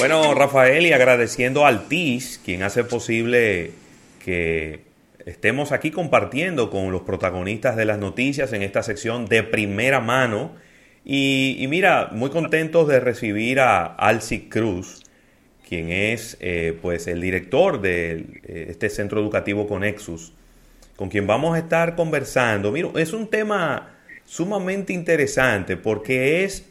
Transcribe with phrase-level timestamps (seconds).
[0.00, 3.72] Bueno, Rafael, y agradeciendo al TIS, quien hace posible
[4.24, 4.80] que
[5.26, 10.52] estemos aquí compartiendo con los protagonistas de las noticias en esta sección de primera mano.
[11.04, 15.02] Y, mira, muy contentos de recibir a Alci Cruz,
[15.68, 20.32] quien es eh, pues el director de eh, este centro educativo Conexus,
[20.96, 22.72] con quien vamos a estar conversando.
[22.72, 23.90] Mira, es un tema
[24.24, 26.64] sumamente interesante porque es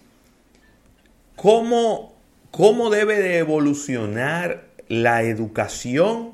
[1.35, 2.18] cómo
[2.52, 6.34] cómo debe de evolucionar la educación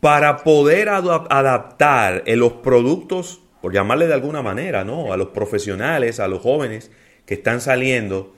[0.00, 5.12] para poder adaptar en los productos, por llamarle de alguna manera, ¿no?
[5.12, 6.90] A los profesionales, a los jóvenes
[7.24, 8.34] que están saliendo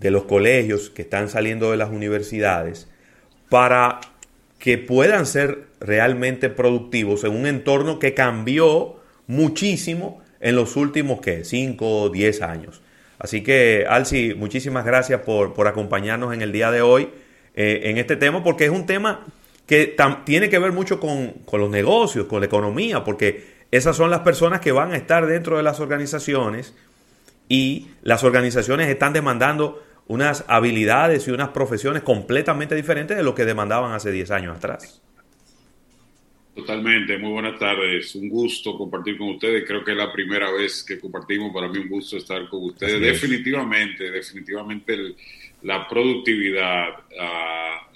[0.00, 2.88] de los colegios, que están saliendo de las universidades,
[3.48, 4.00] para
[4.58, 11.44] que puedan ser realmente productivos en un entorno que cambió muchísimo en los últimos, ¿qué?
[11.44, 12.82] 5 o 10 años.
[13.22, 17.08] Así que, Alci, muchísimas gracias por, acompañarnos en el día de hoy
[17.54, 19.24] eh, en este tema, porque es un tema
[19.64, 24.20] que tiene que ver mucho con, los negocios, con la economía, porque esas son las
[24.20, 26.74] personas que van a estar dentro de las organizaciones
[27.48, 33.44] y las organizaciones están demandando unas habilidades y unas profesiones completamente diferentes de lo que
[33.44, 35.00] demandaban hace 10 años atrás.
[36.54, 38.14] Totalmente, muy buenas tardes.
[38.14, 39.64] Un gusto compartir con ustedes.
[39.66, 41.52] Creo que es la primera vez que compartimos.
[41.52, 43.00] Para mí un gusto estar con ustedes.
[43.00, 45.14] Definitivamente, definitivamente
[45.62, 47.90] la productividad, ah,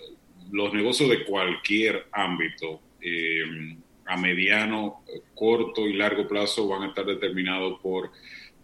[0.53, 3.77] los negocios de cualquier ámbito, eh,
[4.07, 5.05] a mediano,
[5.35, 8.11] corto y largo plazo, van a estar determinados por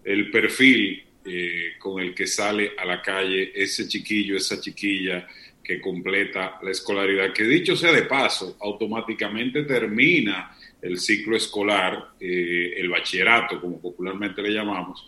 [0.05, 5.27] el perfil eh, con el que sale a la calle ese chiquillo, esa chiquilla
[5.63, 12.75] que completa la escolaridad, que dicho sea de paso, automáticamente termina el ciclo escolar, eh,
[12.77, 15.07] el bachillerato, como popularmente le llamamos,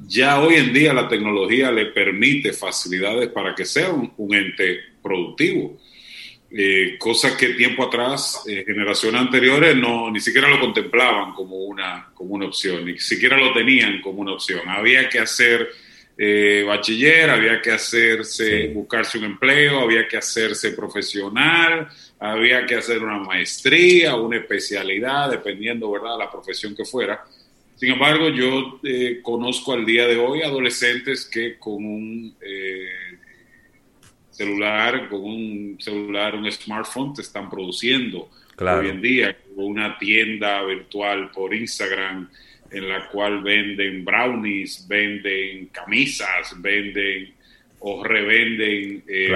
[0.00, 5.78] ya hoy en día la tecnología le permite facilidades para que sea un, ente productivo.
[6.50, 12.10] Eh, cosas que tiempo atrás, eh, generaciones anteriores, no, ni siquiera lo contemplaban como una,
[12.14, 14.68] como una opción, ni siquiera lo tenían como una opción.
[14.68, 15.68] Había que hacer
[16.16, 21.88] eh, bachiller, había que hacerse, buscarse un empleo, había que hacerse profesional,
[22.20, 27.24] había que hacer una maestría, una especialidad, dependiendo, ¿verdad?, la profesión que fuera.
[27.74, 33.18] Sin embargo, yo eh, conozco al día de hoy adolescentes que con un eh,
[34.30, 41.30] celular, con un celular, un smartphone, te están produciendo hoy en día, una tienda virtual
[41.32, 42.30] por Instagram,
[42.74, 47.32] en la cual venden brownies, venden camisas, venden
[47.80, 49.32] o revenden eh,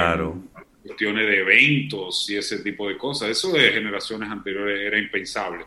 [0.82, 3.30] cuestiones de eventos y ese tipo de cosas.
[3.30, 5.64] Eso de generaciones anteriores era impensable.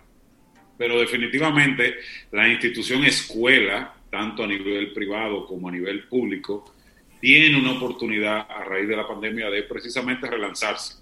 [0.78, 1.98] Pero definitivamente
[2.32, 6.74] la institución escuela, tanto a nivel privado como a nivel público,
[7.20, 10.96] tiene una oportunidad a raíz de la pandemia de precisamente relanzarse,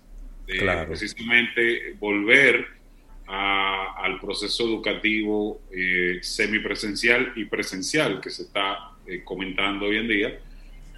[0.46, 2.79] de precisamente volver
[3.32, 10.40] al proceso educativo eh, semipresencial y presencial que se está eh, comentando hoy en día,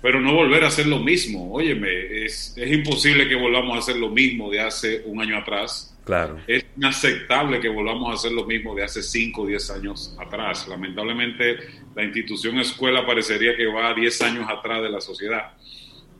[0.01, 1.51] pero no volver a hacer lo mismo.
[1.51, 5.97] Óyeme, es, es imposible que volvamos a hacer lo mismo de hace un año atrás.
[6.05, 6.39] Claro.
[6.47, 10.67] Es inaceptable que volvamos a hacer lo mismo de hace 5 o 10 años atrás.
[10.69, 11.57] Lamentablemente,
[11.95, 15.51] la institución escuela parecería que va 10 años atrás de la sociedad,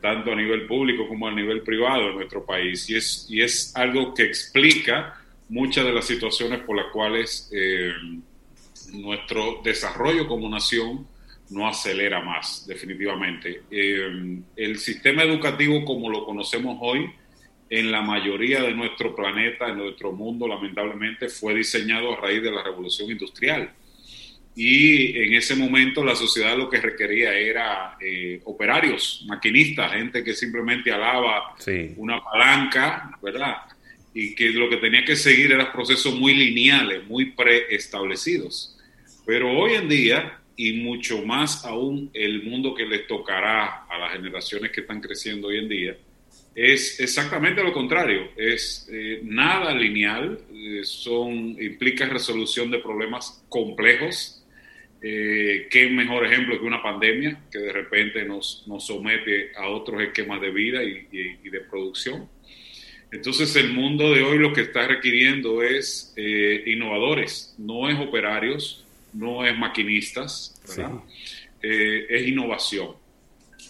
[0.01, 2.89] tanto a nivel público como a nivel privado en nuestro país.
[2.89, 5.20] Y es, y es algo que explica
[5.51, 7.91] muchas de las situaciones por las cuales eh,
[8.93, 11.05] nuestro desarrollo como nación
[11.49, 13.63] no acelera más, definitivamente.
[13.69, 17.11] Eh, el sistema educativo como lo conocemos hoy,
[17.69, 22.51] en la mayoría de nuestro planeta, en nuestro mundo, lamentablemente, fue diseñado a raíz de
[22.51, 23.73] la revolución industrial.
[24.55, 30.33] Y en ese momento la sociedad lo que requería era eh, operarios, maquinistas, gente que
[30.33, 31.55] simplemente alaba
[31.95, 33.55] una palanca, ¿verdad?
[34.13, 38.77] Y que lo que tenía que seguir eran procesos muy lineales, muy preestablecidos.
[39.25, 44.13] Pero hoy en día, y mucho más aún el mundo que les tocará a las
[44.13, 45.97] generaciones que están creciendo hoy en día,
[46.53, 54.43] es exactamente lo contrario, es eh, nada lineal, eh, son, implica resolución de problemas complejos.
[55.01, 60.01] Eh, ¿Qué mejor ejemplo que una pandemia que de repente nos, nos somete a otros
[60.01, 62.27] esquemas de vida y, y de producción?
[63.11, 68.85] Entonces el mundo de hoy lo que está requiriendo es eh, innovadores, no es operarios,
[69.13, 70.61] no es maquinistas,
[71.61, 72.95] eh, es innovación.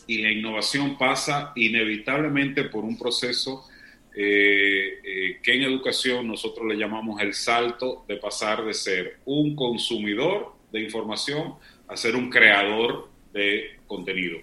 [0.06, 3.68] Y la innovación pasa inevitablemente por un proceso
[4.16, 10.54] eh, que en educación nosotros le llamamos el salto de pasar de ser un consumidor
[10.72, 11.56] de información
[11.88, 14.40] a ser un creador de contenido.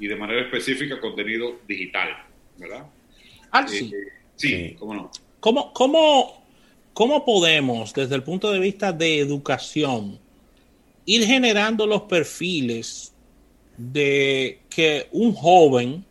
[0.00, 2.24] y de manera específica contenido digital,
[2.56, 2.86] ¿verdad?
[3.50, 3.92] Ah, sí.
[4.38, 5.10] Sí, cómo no.
[5.40, 6.42] ¿Cómo, cómo,
[6.94, 10.18] ¿Cómo podemos, desde el punto de vista de educación,
[11.04, 13.12] ir generando los perfiles
[13.76, 16.04] de que un joven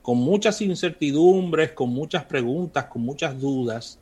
[0.00, 3.98] con muchas incertidumbres, con muchas preguntas, con muchas dudas,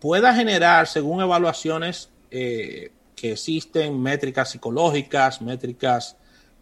[0.00, 6.16] pueda generar, según evaluaciones eh, que existen, métricas psicológicas, métricas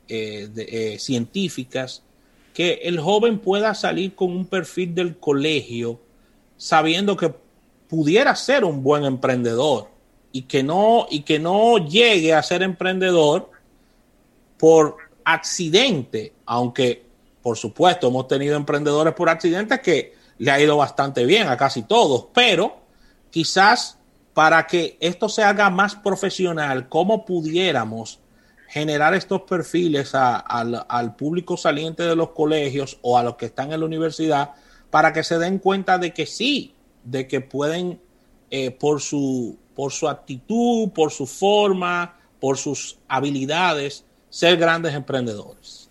[0.08, 2.02] eh, eh, científicas,
[2.56, 6.00] que el joven pueda salir con un perfil del colegio
[6.56, 7.34] sabiendo que
[7.86, 9.90] pudiera ser un buen emprendedor
[10.32, 13.50] y que no, y que no llegue a ser emprendedor
[14.56, 17.04] por accidente, aunque
[17.42, 21.82] por supuesto hemos tenido emprendedores por accidente que le ha ido bastante bien a casi
[21.82, 22.78] todos, pero
[23.28, 23.98] quizás
[24.32, 28.18] para que esto se haga más profesional, ¿cómo pudiéramos
[28.68, 33.80] generar estos perfiles al público saliente de los colegios o a los que están en
[33.80, 34.50] la universidad
[34.90, 36.74] para que se den cuenta de que sí,
[37.04, 38.00] de que pueden,
[38.50, 45.90] eh, por, su, por su actitud, por su forma, por sus habilidades, ser grandes emprendedores?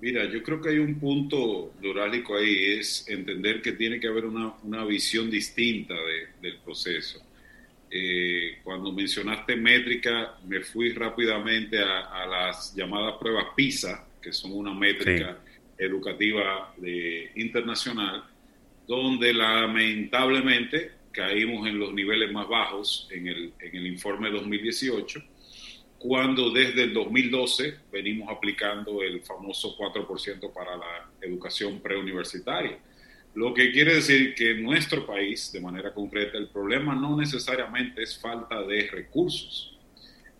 [0.00, 4.24] Mira, yo creo que hay un punto neurálico ahí, es entender que tiene que haber
[4.24, 5.94] una, una visión distinta
[6.40, 7.20] del proceso.
[7.92, 14.72] Eh, cuando mencionaste métrica, me fui rápidamente a, las llamadas pruebas PISA, que son una
[14.72, 15.38] métrica
[15.76, 18.22] educativa de, internacional,
[18.86, 25.20] donde lamentablemente caímos en los niveles más bajos en el, en el informe 2018,
[25.98, 32.78] cuando desde el 2012 venimos aplicando el famoso 4% para la educación preuniversitaria.
[33.34, 38.02] Lo que quiere decir que en nuestro país, de manera concreta, el problema no necesariamente
[38.02, 39.78] es falta de recursos,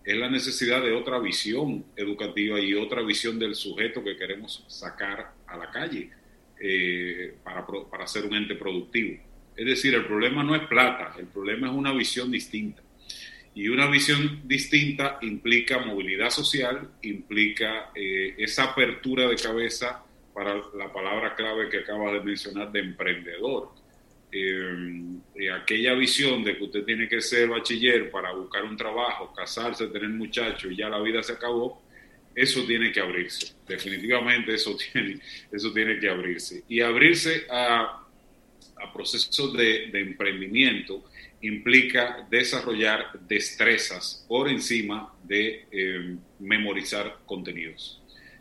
[0.04, 5.34] es la necesidad de otra visión educativa y otra visión del sujeto que queremos sacar
[5.46, 6.10] a la calle.
[6.62, 9.18] Eh, para, para ser un ente productivo.
[9.56, 12.82] Es decir, el problema no es plata, el problema es una visión distinta.
[13.54, 20.04] Y una visión distinta implica movilidad social, implica eh, esa apertura de cabeza
[20.34, 23.70] para la palabra clave que acaba de mencionar de emprendedor.
[24.32, 29.88] Eh, aquella visión de que usted tiene que ser bachiller para buscar un trabajo, casarse,
[29.88, 31.82] tener muchachos y ya la vida se acabó,
[32.34, 33.54] eso tiene que abrirse.
[33.66, 36.62] Definitivamente eso tiene, eso tiene que abrirse.
[36.68, 38.06] Y abrirse a,
[38.76, 41.04] a procesos de, emprendimiento
[41.42, 47.99] implica desarrollar destrezas por encima de eh, memorizar contenidos.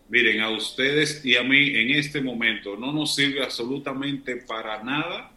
[0.09, 5.31] Miren, a ustedes y a mí en este momento no nos sirve absolutamente para nada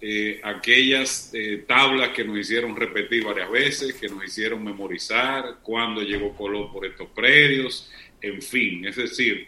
[0.00, 6.00] eh, aquellas eh, tablas que nos hicieron repetir varias veces, que nos hicieron memorizar, cuándo
[6.00, 7.90] llegó Colón por estos predios,
[8.20, 9.46] en fin, es decir,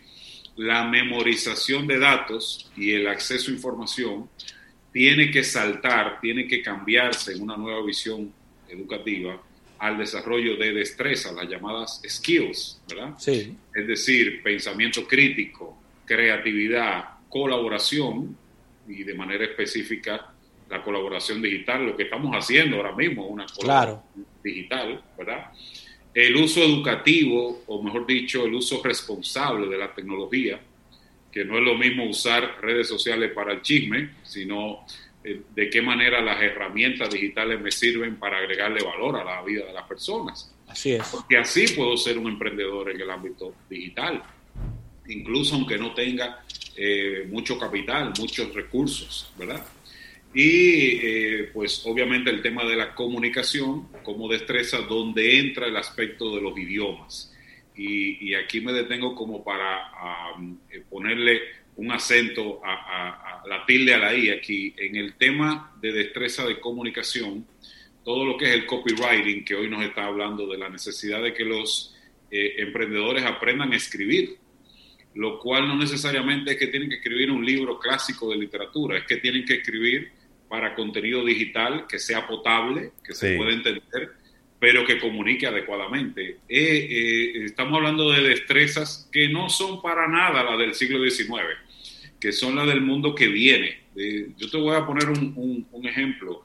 [0.57, 4.29] la memorización de datos y el acceso a información
[4.93, 8.33] tiene que saltar, tiene que cambiarse en una nueva visión
[8.69, 9.43] educativa
[9.79, 13.15] al desarrollo de destrezas, las llamadas skills, ¿verdad?
[13.19, 13.57] Sí.
[13.75, 18.37] Es decir, pensamiento crítico, creatividad, colaboración
[18.89, 20.33] y de manera específica
[20.69, 25.53] la colaboración digital, lo que estamos haciendo ahora mismo, una colaboración digital, ¿verdad?
[26.13, 30.59] El uso educativo, o mejor dicho, el uso responsable de la tecnología,
[31.31, 34.87] que no es lo mismo usar redes sociales para el chisme, sino
[35.55, 39.73] de qué manera las herramientas digitales me sirven para agregarle valor a la vida de
[39.73, 40.55] las personas.
[40.69, 41.07] Así es.
[41.09, 44.23] Porque así puedo ser un emprendedor en el ámbito digital,
[45.09, 46.45] incluso aunque no tenga
[46.77, 49.65] eh, mucho capital, muchos recursos, ¿verdad?
[50.33, 56.35] Y eh, pues obviamente el tema de la comunicación como destreza, donde entra el aspecto
[56.35, 57.33] de los idiomas.
[57.79, 59.91] Y, aquí me detengo como para
[60.71, 61.41] eh, ponerle
[61.77, 64.75] un acento a, la tilde a la I aquí.
[64.77, 67.47] En el tema de destreza de comunicación,
[68.05, 71.35] todo lo que es el copywriting, que hoy nos está hablando de la necesidad de
[71.35, 71.95] que los
[72.31, 74.37] eh, emprendedores aprendan a escribir,
[75.15, 79.05] lo cual no necesariamente es que tienen que escribir un libro clásico de literatura, es
[79.05, 80.11] que tienen que escribir
[80.49, 84.13] para contenido digital que sea potable, que se pueda entender,
[84.59, 86.39] pero que comunique adecuadamente.
[86.49, 91.31] Eh, eh, estamos hablando de destrezas que no son para nada las del siglo XIX,
[92.27, 93.85] que son las del mundo que viene.
[93.97, 96.45] Eh, yo te voy a poner un, ejemplo.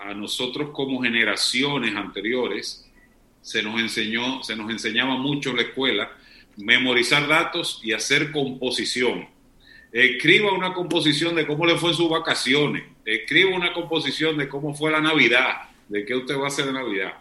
[0.00, 2.86] a nosotros como generaciones anteriores
[3.40, 6.10] se nos enseñó, se nos enseñaba mucho en la escuela
[6.56, 9.26] memorizar datos y hacer composición
[9.92, 12.82] Escriba una composición de cómo le fue en sus vacaciones.
[13.04, 16.72] Escriba una composición de cómo fue la Navidad, de qué usted va a hacer de
[16.72, 17.12] Navidad.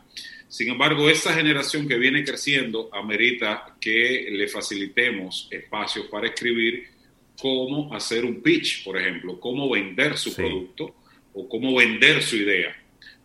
[0.52, 6.90] Sin embargo, esa generación que viene creciendo amerita que le facilitemos espacios para escribir
[7.40, 10.94] cómo hacer un pitch, por ejemplo, cómo vender su producto
[11.34, 12.76] o cómo vender su idea,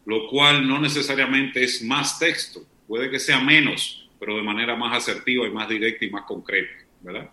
[0.05, 4.97] lo cual no necesariamente es más texto, puede que sea menos, pero de manera más
[4.97, 7.29] asertiva y más directa y más concreta, ¿verdad?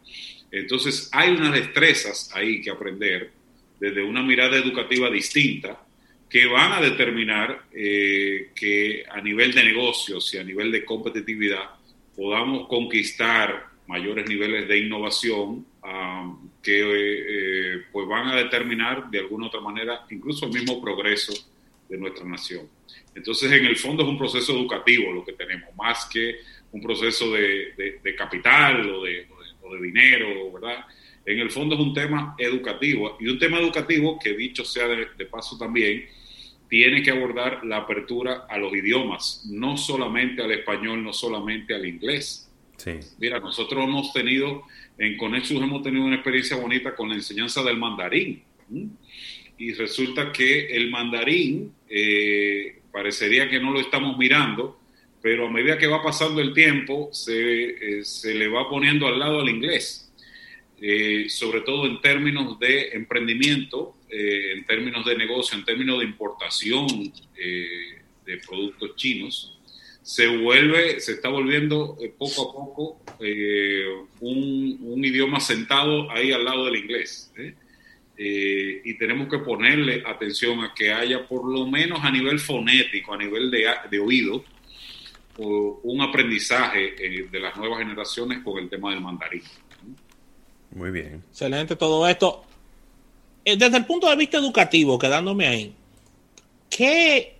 [0.49, 3.31] Entonces, hay unas destrezas ahí que aprender
[3.79, 5.85] desde una mirada educativa distinta
[6.33, 11.75] que van a determinar eh, que a nivel de negocios y a nivel de competitividad
[12.15, 15.63] podamos conquistar mayores niveles de innovación
[16.63, 21.33] que eh, pues van a determinar de alguna otra manera incluso el mismo progreso
[21.87, 22.67] de nuestra nación.
[23.13, 26.37] Entonces, en el fondo es un proceso educativo lo que tenemos, más que
[26.71, 29.27] un proceso de, capital o de,
[29.83, 30.83] dinero, ¿verdad?
[31.25, 35.25] En el fondo es un tema educativo y un tema educativo que dicho sea de
[35.25, 36.05] paso también,
[36.73, 41.85] tiene que abordar la apertura a los idiomas, no solamente al español, no solamente al
[41.85, 42.51] inglés.
[42.77, 42.93] Sí.
[43.19, 44.63] Mira, nosotros hemos tenido,
[44.97, 48.41] en Conexus hemos tenido una experiencia bonita con la enseñanza del mandarín.
[49.59, 54.79] Y resulta que el mandarín eh, parecería que no lo estamos mirando,
[55.21, 59.19] pero a medida que va pasando el tiempo se, eh, se le va poniendo al
[59.19, 60.11] lado al inglés,
[60.81, 66.05] eh, sobre todo en términos de emprendimiento eh, en términos de negocio, en términos de
[66.05, 66.85] importación
[67.35, 69.57] eh, de productos chinos,
[70.03, 72.99] se vuelve, se está volviendo eh, poco a poco
[74.19, 77.33] un, idioma sentado ahí al lado del inglés.
[78.15, 83.17] y tenemos que ponerle atención a que haya por lo menos a nivel fonético, a
[83.17, 84.45] nivel de, de oído,
[85.37, 89.41] un aprendizaje de las nuevas generaciones con el tema del mandarín.
[90.71, 91.23] Muy bien.
[91.31, 92.45] Excelente todo esto.
[93.45, 95.75] Eh, desde el punto de vista educativo, quedándome ahí,
[96.69, 97.35] ¿qué,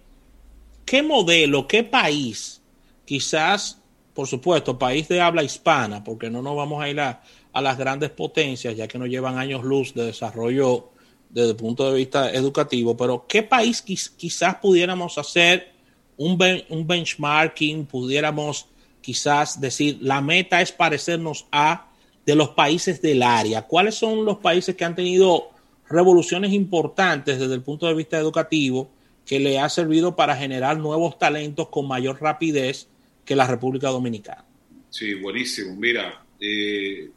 [0.86, 2.62] qué modelo, qué país,
[3.06, 3.80] quizás,
[4.14, 7.22] por supuesto, país de habla hispana, porque no nos vamos a ir a,
[7.54, 10.90] las grandes potencias, ya que nos llevan años luz de desarrollo
[11.30, 15.72] desde el punto de vista educativo, pero ¿qué país quizás pudiéramos hacer
[16.18, 16.38] un,
[16.70, 18.68] un benchmarking, pudiéramos
[19.02, 21.92] quizás decir, la meta es parecernos a
[22.26, 23.62] de los países del área?
[23.62, 25.53] ¿Cuáles son los países que han tenido
[25.94, 28.92] revoluciones importantes desde el punto de vista educativo
[29.26, 32.90] que le ha servido para generar nuevos talentos con mayor rapidez
[33.24, 34.44] que la República Dominicana.
[34.90, 35.76] Sí, buenísimo.
[35.76, 37.10] Mira, eh,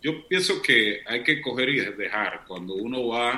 [0.00, 3.32] yo pienso que hay que coger y dejar cuando uno va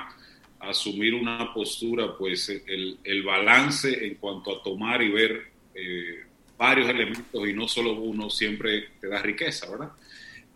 [0.60, 5.42] a asumir una postura, pues el, balance en cuanto a tomar y ver
[5.74, 6.24] eh,
[6.58, 9.90] varios elementos y no solo uno siempre te da riqueza, ¿verdad?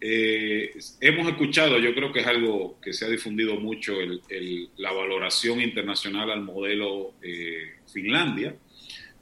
[0.01, 3.95] Eh, hemos escuchado, yo creo que es algo que se ha difundido mucho,
[4.77, 8.55] la valoración internacional al modelo eh, Finlandia,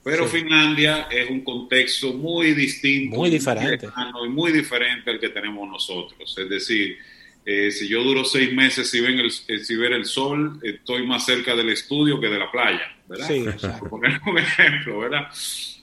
[0.04, 5.68] pero Finlandia es un contexto muy distinto, muy diferente, muy, muy diferente al que tenemos
[5.68, 6.37] nosotros.
[6.38, 6.99] Es decir,
[7.45, 11.25] eh, si yo duro seis meses si ven el, si ver el sol, estoy más
[11.25, 13.26] cerca del estudio que de la playa, ¿verdad?
[13.26, 13.45] Sí,
[13.80, 15.28] Por poner un ejemplo, ¿verdad?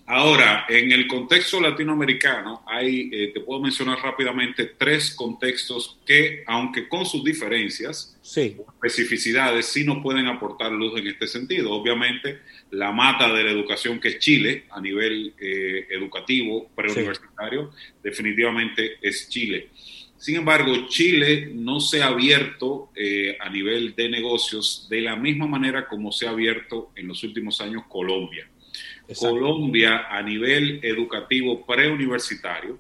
[0.06, 6.90] Ahora, en el contexto latinoamericano, hay, eh, te puedo mencionar rápidamente tres contextos que, aunque
[6.90, 8.20] con sus diferencias,
[8.84, 11.72] especificidades, sí nos pueden aportar luz en este sentido.
[11.72, 12.40] Obviamente,
[12.72, 17.72] la mata de la educación que es Chile a nivel eh, educativo, preuniversitario,
[18.04, 19.70] definitivamente es Chile.
[20.18, 25.48] Sin embargo, Chile no se ha abierto eh, a nivel de negocios de la misma
[25.48, 28.50] manera como se ha abierto en los últimos años Colombia.
[29.18, 32.80] Colombia a nivel educativo preuniversitario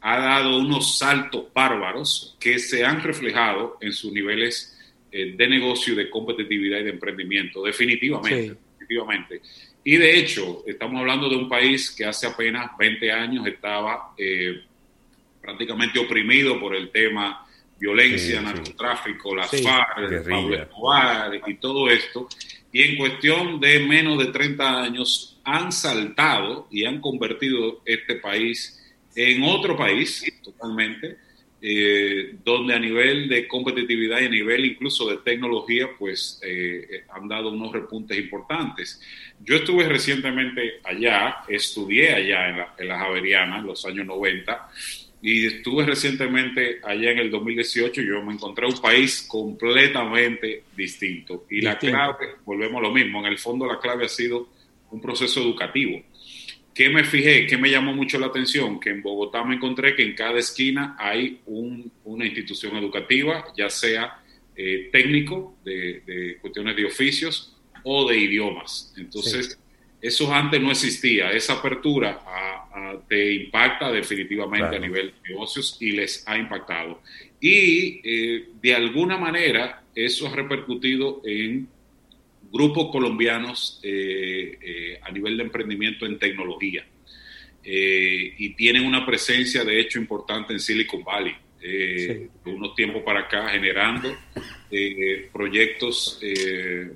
[0.00, 4.78] ha dado unos saltos bárbaros que se han reflejado en sus niveles
[5.10, 9.40] eh, de negocio, de competitividad y de emprendimiento, definitivamente, definitivamente.
[9.82, 14.62] Y de hecho, estamos hablando de un país que hace apenas 20 años estaba eh,
[15.40, 17.46] prácticamente oprimido por el tema
[17.78, 22.28] violencia, narcotráfico, las FARC, Pablo Escobar y todo esto.
[22.72, 28.74] Y en cuestión de menos de 30 años han saltado y han convertido este país
[29.14, 31.16] en otro país totalmente,
[31.60, 37.26] eh, donde a nivel de competitividad y a nivel incluso de tecnología, pues eh, han
[37.26, 39.00] dado unos repuntes importantes.
[39.42, 44.70] Yo estuve recientemente allá, estudié allá en la, en la Javeriana en los años 90
[45.20, 51.46] y estuve recientemente allá en el 2018 y yo me encontré un país completamente distinto.
[51.50, 54.57] Y la clave, volvemos a lo mismo, en el fondo la clave ha sido
[54.90, 56.02] un proceso educativo.
[56.74, 57.46] ¿Qué me fijé?
[57.46, 58.78] ¿Qué me llamó mucho la atención?
[58.78, 64.22] Que en Bogotá me encontré que en cada esquina hay una institución educativa, ya sea
[64.54, 68.94] eh, técnico, de, cuestiones de oficios o de idiomas.
[68.96, 69.58] Entonces,
[70.00, 71.32] Eso antes no existía.
[71.32, 72.20] Esa apertura
[73.08, 77.02] te impacta definitivamente a nivel de negocios y les ha impactado.
[77.40, 81.68] Y eh, de alguna manera eso ha repercutido en
[82.52, 86.86] grupos colombianos eh, eh, a nivel de emprendimiento en tecnología.
[87.62, 91.34] y tienen una presencia, de hecho, importante en Silicon Valley.
[91.60, 94.16] de unos tiempos para acá generando
[95.32, 96.20] proyectos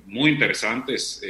[0.07, 1.21] muy interesantes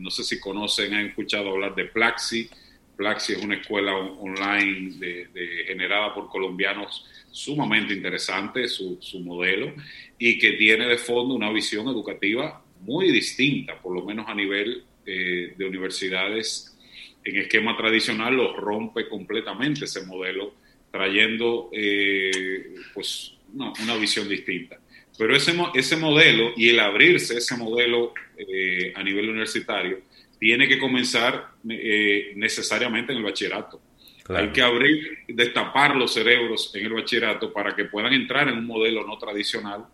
[0.00, 2.48] no sé si conocen, han escuchado hablar de Plaxi.
[2.96, 9.72] Plaxi es una escuela online de, generada por colombianos sumamente interesante, su, modelo,
[10.18, 14.84] y que tiene de fondo una visión educativa muy distinta, por lo menos a nivel
[15.06, 16.76] eh, de universidades
[17.24, 20.54] en esquema tradicional, lo rompe completamente ese modelo,
[20.90, 24.80] trayendo eh, pues, una visión distinta.
[25.20, 30.00] Pero ese, ese modelo y el abrirse ese modelo eh, a nivel universitario
[30.38, 33.82] tiene que comenzar eh, necesariamente en el bachillerato.
[34.30, 38.66] Hay que abrir, destapar los cerebros en el bachillerato para que puedan entrar en un
[38.66, 39.84] modelo no tradicional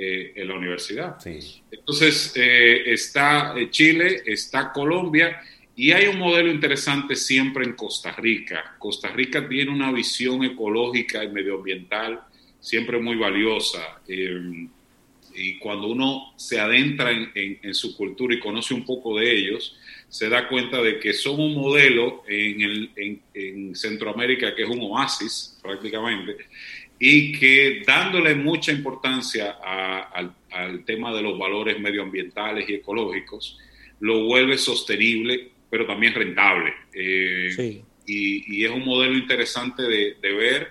[0.00, 1.16] eh, en la universidad.
[1.72, 5.40] Entonces, está Chile, está Colombia
[5.74, 8.76] y hay un modelo interesante siempre en Costa Rica.
[8.78, 12.20] Costa Rica tiene una visión ecológica y medioambiental
[12.60, 14.00] siempre muy valiosa.
[14.06, 14.68] Eh,
[15.34, 19.76] y cuando uno se adentra en, su cultura y conoce un poco de ellos,
[20.08, 25.58] se da cuenta de que son un modelo en, en Centroamérica que es un oasis
[25.62, 26.36] prácticamente
[26.98, 33.58] y que dándole mucha importancia al, al, tema de los valores medioambientales y ecológicos,
[34.00, 36.72] lo vuelve sostenible, pero también rentable.
[36.92, 40.68] Eh, y, y, es un modelo interesante de, de ver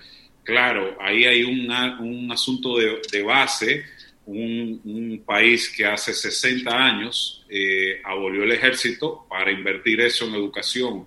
[0.47, 3.83] Claro, ahí hay un asunto de, base,
[4.25, 11.05] un, país que hace 60 años eh, abolió el ejército para invertir eso en educación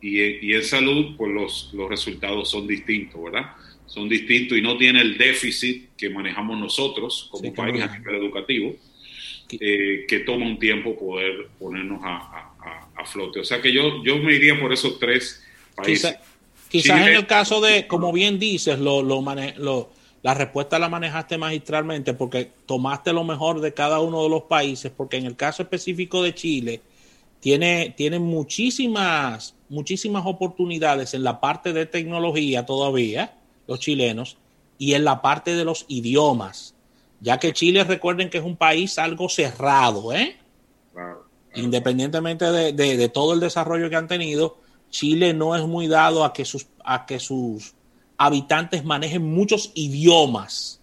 [0.00, 3.52] y, en salud, pues los, los resultados son distintos, ¿verdad?
[3.88, 8.76] Son distintos y no tiene el déficit que manejamos nosotros como país a nivel educativo,
[9.50, 12.44] eh, que toma un tiempo poder ponernos a,
[13.06, 13.40] flote.
[13.40, 15.42] O sea que yo, yo me iría por esos tres
[15.74, 16.16] países.
[16.68, 19.24] Quizás en el caso de, como bien dices, lo, lo,
[19.56, 19.90] lo,
[20.22, 24.92] la respuesta la manejaste magistralmente porque tomaste lo mejor de cada uno de los países,
[24.94, 26.80] porque en el caso específico de Chile,
[27.40, 33.37] tiene, tiene muchísimas, muchísimas oportunidades en la parte de tecnología todavía,
[33.68, 34.38] los chilenos,
[34.78, 36.74] y en la parte de los idiomas,
[37.20, 40.36] ya que Chile, recuerden que es un país algo cerrado, ¿eh?
[41.54, 44.58] Independientemente de, de todo el desarrollo que han tenido,
[44.90, 47.74] Chile no es muy dado a que sus, a que sus
[48.16, 50.80] habitantes manejen muchos idiomas,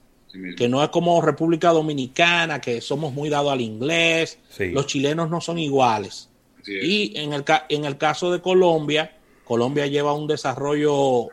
[0.58, 5.40] que no es como República Dominicana, que somos muy dados al inglés, los chilenos no
[5.40, 6.30] son iguales.
[6.66, 11.30] Y en el, en el caso de Colombia, Colombia lleva un desarrollo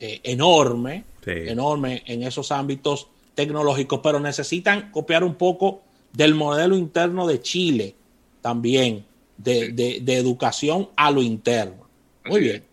[0.00, 5.82] eh, enorme, enorme en esos ámbitos tecnológicos, pero necesitan copiar un poco
[6.12, 7.94] del modelo interno de Chile
[8.40, 9.04] también,
[9.36, 11.90] de, de educación a lo interno.
[12.24, 12.64] Muy bien.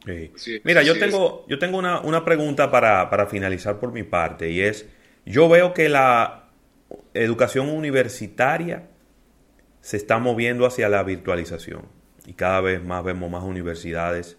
[0.63, 4.85] Mira, yo tengo, yo tengo una, pregunta para, finalizar por mi parte y es,
[5.25, 6.49] yo veo que la
[7.13, 8.87] educación universitaria
[9.81, 11.83] se está moviendo hacia la virtualización
[12.25, 14.37] y cada vez más vemos más universidades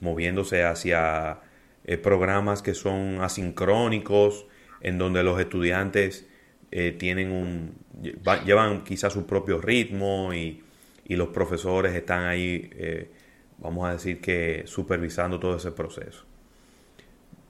[0.00, 1.38] moviéndose hacia
[1.84, 4.46] eh, programas que son asincrónicos,
[4.80, 6.26] en donde los estudiantes
[6.70, 7.74] eh, tienen un
[8.46, 10.62] llevan quizás su propio ritmo y,
[11.04, 13.10] y los profesores están ahí eh,
[13.60, 16.24] vamos a decir que supervisando todo ese proceso.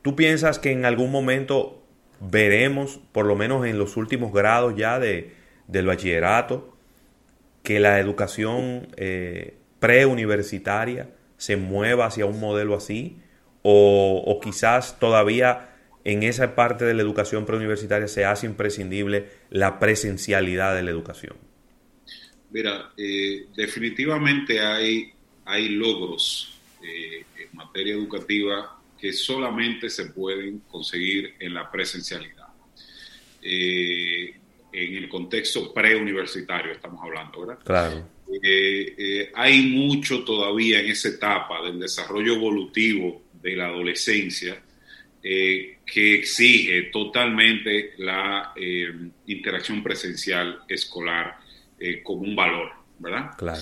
[0.02, 1.82] ¿Tú piensas que en algún momento
[2.20, 5.32] veremos, por lo menos en los últimos grados ya de,
[5.68, 6.74] del bachillerato,
[7.62, 13.18] que la educación eh, preuniversitaria se mueva hacia un modelo así?
[13.62, 15.70] O, o, quizás todavía
[16.04, 21.36] en esa parte de la educación preuniversitaria se hace imprescindible la presencialidad de la educación?
[22.50, 25.12] Mira, eh, definitivamente hay
[25.44, 32.46] hay logros eh, en materia educativa que solamente se pueden conseguir en la presencialidad.
[33.42, 34.36] Eh,
[34.72, 37.64] en el contexto preuniversitario estamos hablando, ¿verdad?
[37.64, 38.08] Claro.
[39.34, 44.60] Hay mucho todavía en esa etapa del desarrollo evolutivo de la adolescencia
[45.22, 48.54] que exige totalmente la
[49.26, 51.36] interacción presencial escolar
[52.02, 53.32] como un valor, ¿verdad?
[53.36, 53.60] Claro.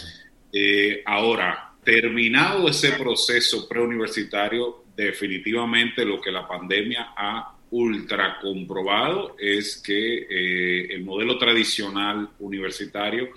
[1.05, 10.27] ahora, terminado ese proceso preuniversitario, definitivamente lo que la pandemia ha ultra comprobado es que
[10.29, 13.29] eh, el modelo tradicional universitario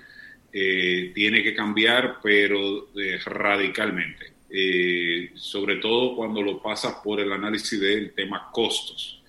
[0.51, 2.89] eh, tiene que cambiar, pero
[4.53, 9.21] eh, sobre todo cuando lo pasas por el análisis del tema costos.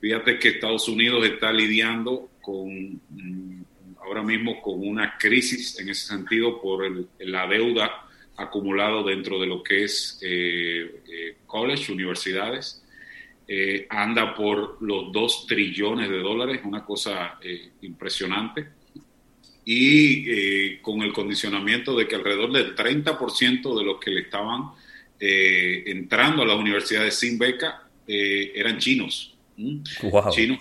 [0.00, 3.64] Fíjate que Estados Unidos está lidiando con mm,
[4.00, 6.84] ahora mismo con una crisis en ese sentido por
[7.18, 10.20] la deuda acumulado dentro de lo que es
[11.44, 12.84] college, universidades.
[13.88, 17.36] anda por los 2 trillones de dólares, una cosa
[17.82, 18.77] impresionante
[19.70, 24.70] y eh, con el condicionamiento de que alrededor del 30% de los que le estaban
[25.20, 29.36] eh, entrando a las universidades sin beca eh, eran chinos.
[30.30, 30.58] Chinos,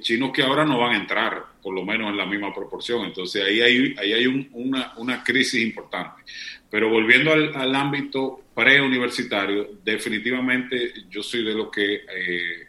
[0.00, 3.04] chinos, que ahora no van a entrar, por lo menos en la misma proporción.
[3.06, 6.22] Entonces ahí hay, ahí hay una, una, crisis importante.
[6.70, 12.00] Pero volviendo al, al ámbito preuniversitario, definitivamente yo soy de los que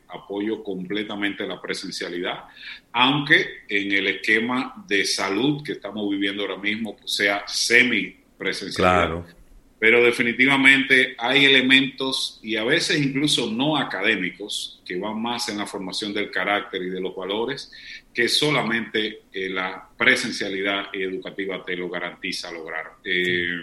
[0.10, 2.44] apoyo completamente la presencialidad,
[2.92, 9.26] aunque en el esquema de salud que estamos viviendo ahora mismo pues, sea semi presencialidad.
[9.80, 15.68] Pero definitivamente hay elementos y a veces incluso no académicos que van más en la
[15.68, 17.72] formación del carácter y de los valores
[18.12, 22.94] que solamente eh, la presencialidad educativa te lo garantiza lograr.
[23.04, 23.62] Eh,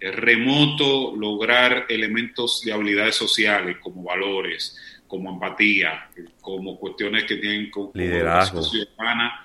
[0.00, 7.90] remoto, lograr elementos de habilidades sociales como valores, como empatía, como cuestiones que tienen como
[7.94, 9.44] liderazgo ciudadana,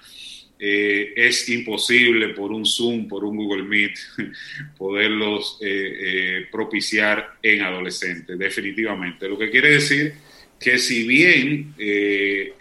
[0.66, 3.96] eh, es imposible por un Zoom, por un Google Meet,
[4.78, 9.28] poderlos eh, eh, propiciar en adolescentes, definitivamente.
[9.28, 10.13] Lo que quiere decir
[10.58, 11.76] que si bien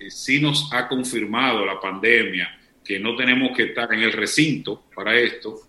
[0.08, 5.16] sí nos ha confirmado la pandemia que no tenemos que estar en el recinto para
[5.16, 5.60] esto,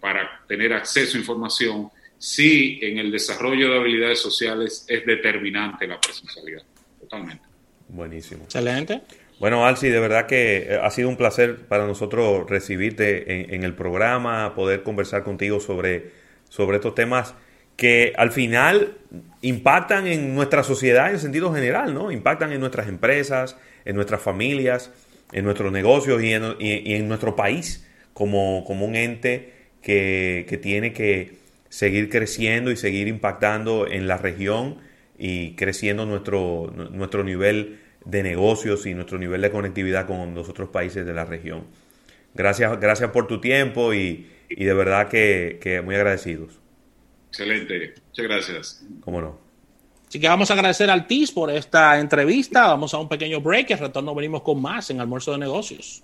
[0.00, 6.00] para tener acceso a información, sí en el desarrollo de habilidades sociales es determinante la
[6.00, 6.62] presencialidad,
[7.00, 7.44] totalmente.
[7.88, 8.44] Buenísimo.
[8.44, 9.02] Excelente.
[9.38, 13.74] Bueno, Alci, de verdad que eh, ha sido un placer para nosotros recibirte en, el
[13.74, 16.10] programa, poder conversar contigo sobre,
[16.48, 17.34] sobre estos temas
[17.76, 18.96] que al final
[19.42, 22.10] impactan en nuestra sociedad en sentido general, ¿no?
[22.10, 24.90] Impactan en nuestras empresas, en nuestras familias,
[25.32, 29.52] en nuestros negocios y en, en nuestro país como, como un ente
[29.82, 31.36] que, que tiene que
[31.68, 34.78] seguir creciendo y seguir impactando en la región
[35.18, 40.70] y creciendo nuestro, nuestro nivel de negocios y nuestro nivel de conectividad con los otros
[40.70, 41.64] países de la región.
[42.32, 46.58] Gracias, gracias por tu tiempo y, de verdad que, muy agradecidos.
[47.28, 48.86] Excelente, muchas gracias.
[49.00, 49.38] Cómo no.
[50.08, 52.68] Así que vamos a agradecer al TIS por esta entrevista.
[52.68, 56.02] Vamos a un pequeño break y al retorno venimos con más en Almuerzo de Negocios.